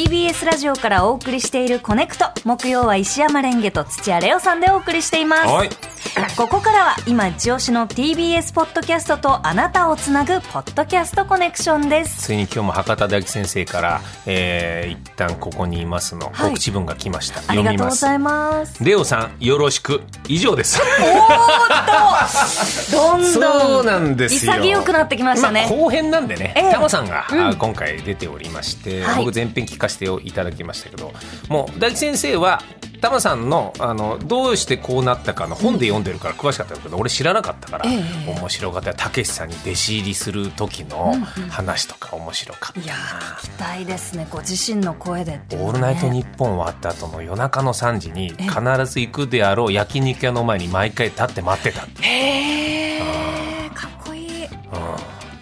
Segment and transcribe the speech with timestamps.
[0.00, 2.24] TBS ラジオからお送りしているコネクト。
[2.46, 5.46] 木曜は石山レンゲと土屋レオさんでお送りしています。
[5.46, 5.68] はい。
[6.36, 12.22] ここからは今一押しの TBS ポッドキャストとあなたをつなぐポッドキャストコネクションです。
[12.22, 17.42] ついに今日も博多大吉先生から、えー、一旦ここにいますのはい告知文が来ました。
[17.46, 18.74] ありがとうございまます。
[18.74, 18.84] す。
[18.84, 20.02] レオさん、よろしく。
[20.26, 20.80] 以上です。
[22.92, 24.54] どんそどうんなんですよ。
[24.54, 25.66] 潔くなってきましたね。
[25.70, 31.12] あ、後編なんでね、ええタマさんが、うんあ今回出ておりまして、はい僕前編聞かせていただきましたけど、
[31.48, 32.62] もう大吉先生は
[33.00, 37.94] タマさんのあのどうしてこうなったかの本で読んでるから詳しかったけど、俺知らなかったから、え
[38.26, 38.30] え。
[38.30, 38.90] 面白かった。
[38.90, 41.14] よたけしさんに弟子入りする時の
[41.48, 44.26] 話とか面白かったいやー聞きたいですね。
[44.30, 45.46] ご自身の声でね。
[45.52, 54.44] オールナイトニッポン終わった後の夜中の3時にえ必ず行くであろう焼肉屋の前に毎回立って待ってた、へー、かっこいい。
[54.44, 54.50] うん、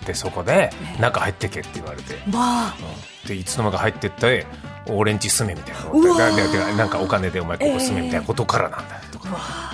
[0.07, 0.71] でそこで
[1.01, 2.75] 中入ってけって言われて、わあ。
[3.27, 4.47] でいつの間にか入ってって
[4.89, 8.95] 俺んち住めみたいななんかお金でお前ここ住めみたいなことからなんだ。
[8.97, 9.29] よとか、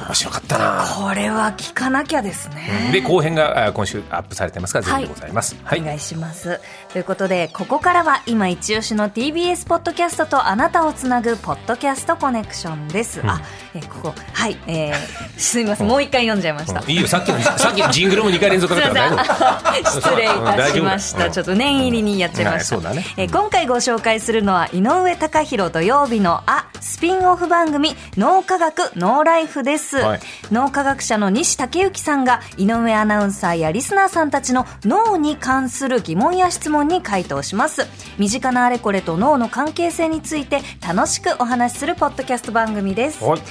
[0.06, 2.90] 面白かったな、これは聞かなきゃですね。
[2.92, 5.56] で後編があ今週アップされてますから全部ございます。
[5.64, 6.60] はい、お願いします。
[6.92, 13.20] ということで、ここからは今一押しの TBS ポッドキャストとあなたをつなぐポッドキャストコネクションです。
[13.24, 13.40] あ、
[13.74, 14.94] えーここ、はい、えー、
[15.38, 16.80] すみません、もう一回読んじゃいました。
[16.80, 16.90] うん。
[16.90, 17.06] いいよ。
[17.06, 19.36] さっきのさっきのジングルも2回連続だった ません。
[19.36, 20.00] ら大丈夫。
[20.00, 21.30] 失礼いたしました。
[21.30, 22.76] ちょっと念入りにやっちゃいました。
[22.76, 22.84] はい。
[22.84, 23.06] そうだね。
[23.16, 29.98] えー今回ご紹介するのは、井上貴博土曜日のあ、スピンオフ番組、脳科学ノーライフです。
[29.98, 37.86] はい脳科学者の西武之さんが、井上アナウンサーやリスナーさんたちの脳に関する疑問や質問に回答します。
[38.18, 43.22] 身近なあれこれと脳の関係性について楽しくお話しするポッドキャスト番組です。
[43.22, 43.44] はいこ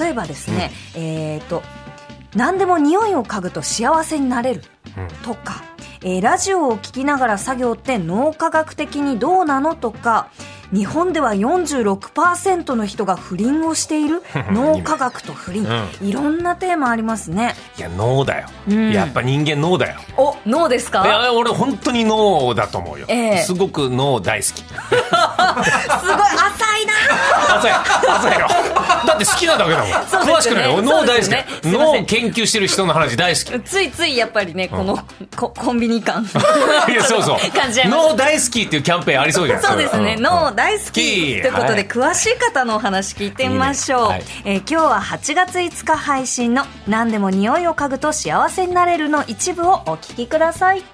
[0.00, 1.62] れ例えばですね、えっ、と、
[2.34, 4.62] 何でも匂いを嗅ぐと幸せになれる
[4.96, 5.62] うんとか、
[6.02, 9.74] えーラジオを聞きながら作業って脳科学的にどうなの？
[9.74, 10.28] とか、
[10.72, 14.22] 日本では46%の人が不倫をしている
[14.52, 17.54] 脳科学と不倫、ういろんなテーマありますね。
[17.78, 18.92] いや脳だよ、うん。
[18.92, 20.00] やっぱ人間脳だよ。
[20.16, 23.38] お、脳ですいかや俺本当に脳だと思うよ、ええ。
[23.38, 24.62] すごく脳大好き。
[24.62, 26.20] すごい。
[26.56, 26.92] 浅いな。
[27.58, 28.48] 浅い浅いよ
[29.06, 29.92] だって好きなだけだもん、
[30.36, 30.82] 詳しくないよ。
[30.82, 31.30] 脳大好き。
[31.66, 33.60] 脳研究してる人の話大好き。
[33.60, 34.98] ついついやっぱりね、この、
[35.36, 36.24] こコンビニ感。
[36.88, 37.38] いやそうそう。
[37.86, 40.22] 脳大好きっていうキャンペーンありそうじゃないそうですね、ん。
[40.22, 41.86] 脳大好きということで、はい。
[41.86, 44.12] 詳しい方のお話聞いてみましょう。
[44.44, 50.84] えー今日は8月5日配信の何でも匂いを嗅ぐと幸せになれるの一部をお聞きください。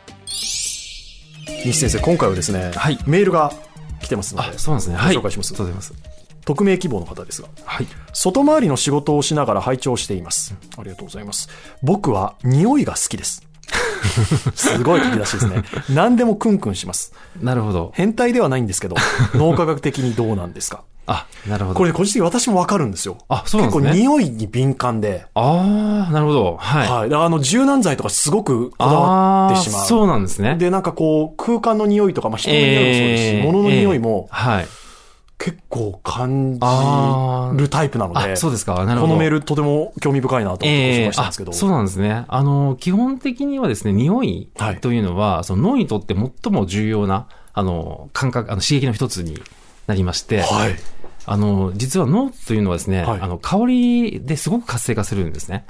[1.64, 2.98] 西先生今回はですね、はい。
[3.06, 3.52] メールが
[4.06, 4.96] 来てますのでそうなんですね。
[4.96, 5.94] ご紹介します、ありがとうございます。
[6.46, 7.86] 匿名希望の方ですがはい。
[8.12, 11.48] 外回りの仕事をしながら拝聴していますありがとうございます
[11.82, 13.42] 僕は匂いが好きです
[14.54, 17.90] すごい書き出しですね何でもクンクンしますなるほど。
[17.94, 18.96] 変態ではないんですけど
[19.34, 21.78] 脳科学的にどうなんですかあ、なるほど。
[21.78, 26.56] これ個人的に私もわかるんですよあそうなんですね結構匂いに敏感でああ、なるほど。
[26.58, 26.88] はい。
[26.88, 27.14] はい。
[27.14, 29.86] あの、柔軟剤とかすごくこだわってしまう。
[29.86, 30.56] そうなんですね。
[30.56, 34.66] で、なんかこう、空間の匂いとか、まあ、人の匂いもそうですし、えー物の匂いもえーはい。
[35.38, 38.84] 結構感じるタイプなので、あ、そうですか。
[38.84, 39.12] なるほど。
[39.12, 41.50] このメールとても興味深いなと思ってご紹介したんですけど。
[41.50, 42.24] あそうなんですね。
[42.28, 49.42] あの、基本的にはですね、匂いはいというのは、その脳にとって最も重要な、あの、感覚、あの、刺激の一つに
[49.86, 50.74] なりまして、はい。
[51.26, 55.66] あの、実は脳というのはですね、はいあの、香りですごく活性化するんですね。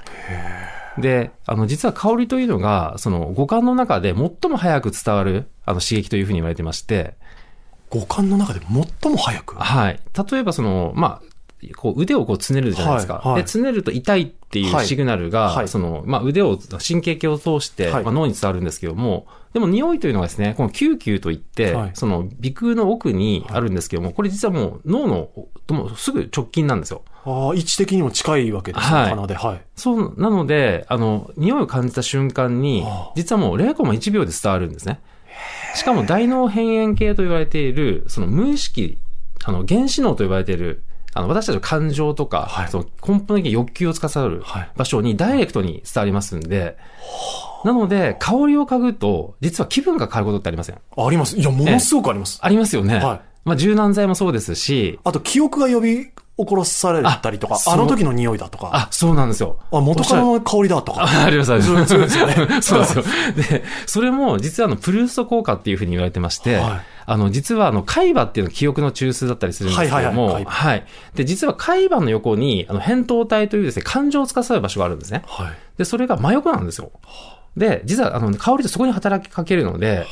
[0.97, 7.15] で、あの、実は香りというのが、その五感の中で最も早く伝わる、あの、刺激というふうに言われてまして、
[7.89, 8.61] 五感の中で
[9.01, 9.55] 最も早く？
[9.55, 9.99] はい。
[10.31, 11.27] 例えばその、まあ、
[11.75, 13.15] こう腕をこうつねるじゃないですか。
[13.15, 25.29] はいはいで、つねると痛いっていうはいシグナルが、はいその、まあ、腕を、神経系を通して、はいまあ、脳に伝わるんですけども、でも匂いというのがですね、このキューキューといって、はいその鼻腔の奥にあるんですけども、これ実はもう脳の、
[25.65, 27.01] ともすぐ直近なんですよ。
[27.25, 29.33] ああ、位置的にも近いわけですね、はい鼻で。
[29.33, 29.61] はい。
[29.75, 34.99] そう、なので、あの、匂いを感じた瞬間にはあ、実はもう0.1秒で伝わるんですね。
[35.77, 38.97] しかも大脳辺縁系と言われている、その無意識、
[39.43, 40.83] あの、原子脳と呼ばれている、
[41.13, 46.77] あの、私たちの感情とか、はいその根本的に欲求を司るはい場所にダイレクトに伝わりますんで、
[47.63, 51.37] なので、香りを嗅ぐと、実は気分が変わることってありませんあります。
[51.37, 52.39] いや、ものすごくあります。
[52.41, 52.97] ありますよね。
[52.97, 56.07] はいまあ、柔軟剤もそうですし、あと、記憶が呼び
[56.37, 59.57] 起こされたりとか、あの時の匂いだとか、あ、そうなんですよ。
[59.71, 61.03] あ、元からの香りだとか。
[61.03, 61.87] ああります、あります。
[61.87, 63.03] そうですよね そうですよ。
[63.35, 66.79] で、それも実はあの、プルースト効果っていうふうに言われてまして、はい
[67.09, 70.85] あの、実はあの、海馬っていうのは記憶の中枢だったりするんですけどはいはいも、はいはい。
[71.15, 75.23] で、実は海馬の横に、あの、扁桃体というですね、感情を司る場所があるんですね。
[75.25, 75.47] はい。
[75.77, 76.91] で、それが真横なんですよ。
[77.55, 80.05] で、実はあの、香りとそこに働きかけるので、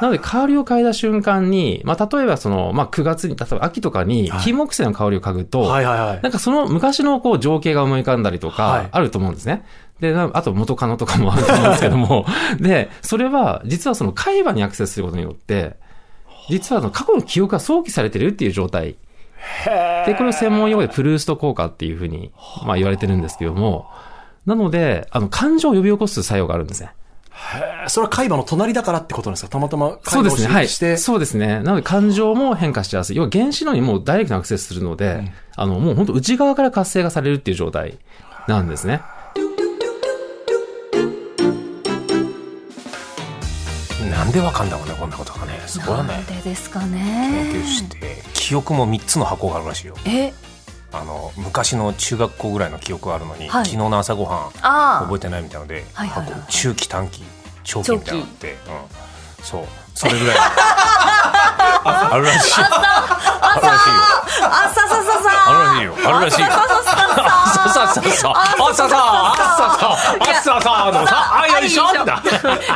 [0.00, 6.20] なので、香りを嗅いだ瞬間に、まあ、例えばその、まあ、9月に、例えば秋とかに、金木犀の香りを嗅ぐと、はいはいはい。
[6.22, 8.56] なんかその昔のこう情景が思い浮かんだりとはい。
[8.56, 9.64] か、あると思うんですね。
[10.00, 12.24] で、なあと元カノとかもあると思うんですけども、
[12.58, 15.76] で、それは、実はその海馬にアクセスすることによって、
[16.48, 18.96] 実は過去の記憶が想起されてるっていう状態。
[20.06, 22.32] で、これを専門用語でプルースト効果っていうふうに、
[22.66, 23.88] まあ言われてるんですけども、
[24.46, 26.92] なので、あの、感情を呼び起こす作用があるんですね。
[27.32, 29.48] へーそれは海馬の隣だからってことなんですか？
[29.50, 30.46] たまたま海馬をそうですね。
[30.46, 30.54] はい。
[30.54, 30.96] 刺激して。
[30.96, 31.60] そうですね。
[31.62, 33.16] なので感情も変化しやすい。
[33.16, 37.98] 要は原子炉にもうダイレクトにアクセスするので、あの、もう本当内側から活性化されるっていう状態
[38.48, 39.00] なんですね。
[44.10, 50.32] なんでわかんだろうねこんなことがねすごいよなんねでですか研ね究して記憶も3つの箱があるらしいよえ
[50.92, 53.64] あの昔の中学校ぐらいの記憶があるのに、はい。
[53.64, 57.22] 昨日の朝ごはんあ覚えてないみたいなので、はいはいはい箱中期短期
[57.62, 59.64] 長期みたいなのがあって、うん、そう。
[59.94, 60.36] それぐらい。
[61.82, 63.94] あるらしいあるらしいよ。
[64.42, 66.08] あささささあるらしいよ。
[66.08, 66.46] あるらしいよ
[67.68, 72.22] さささささささあささあささあささのさあよいしょだ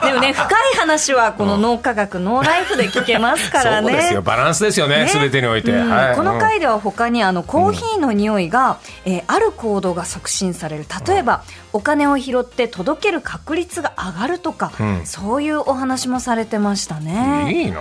[0.02, 14.72] でもね深い話はこの脳科学ノーライフで聞けますからねそうですよバランスですよねすべてにおいて、この回では他にあのコーヒーの匂いが、えある行動が促進される例えば、お金を拾って届ける確率が上がるとか、
[15.04, 17.52] そういうお話もされてましたね。
[17.52, 17.80] いいな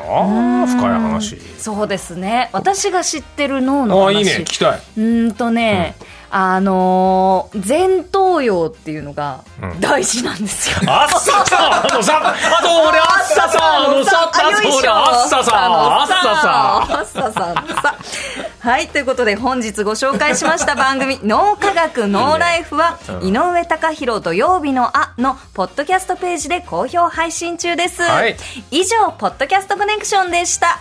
[0.67, 5.95] 深い話そうですね私が知ってる脳の話あいいね聞きたいうんとね、
[6.35, 9.80] あのー前頭葉っていうのがうん。
[9.80, 10.77] 大事なんですよ。
[10.91, 14.71] あっささあのさあと俺あっささあのさあよいしょ。
[14.80, 17.95] それあっささあっささあっささ
[18.59, 23.27] はいということで本日ご紹介しました番組「脳科学ノーライフは」うん。
[23.27, 28.36] 井上貴博土曜日の「あ」のポッドキャストページで好評配信中です、はい
[28.71, 30.79] 以上「ポッドキャストコネクション」でした